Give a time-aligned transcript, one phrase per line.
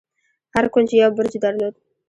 [0.55, 1.73] هر کونج يو برج درلود.